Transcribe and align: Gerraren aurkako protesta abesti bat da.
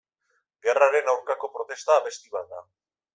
Gerraren 0.67 1.11
aurkako 1.13 1.49
protesta 1.57 1.99
abesti 2.01 2.33
bat 2.39 2.49
da. 2.55 2.63